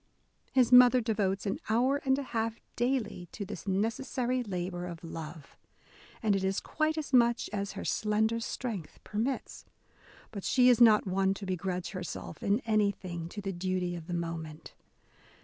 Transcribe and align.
His 0.51 0.71
mother 0.71 0.99
devotes 0.99 1.45
an 1.45 1.59
hour 1.69 1.97
and 2.03 2.17
a 2.17 2.23
half 2.23 2.59
daily 2.75 3.29
to 3.33 3.45
this 3.45 3.67
necessary 3.67 4.41
labour 4.41 4.87
of 4.87 5.03
love, 5.03 5.55
and 6.23 6.35
it 6.35 6.43
is 6.43 6.59
quite 6.59 6.97
as 6.97 7.13
much 7.13 7.51
as 7.53 7.73
her 7.73 7.85
slender 7.85 8.39
strength 8.39 8.97
permits. 9.03 9.63
But 10.31 10.43
she 10.43 10.69
is 10.69 10.81
not 10.81 11.05
one 11.05 11.35
to 11.35 11.45
be 11.45 11.55
grudge 11.55 11.91
herself 11.91 12.41
in 12.41 12.61
anything 12.61 13.29
to 13.29 13.41
the 13.41 13.53
duty 13.53 13.95
of 13.95 14.07
the 14.07 14.15
moment. 14.15 14.73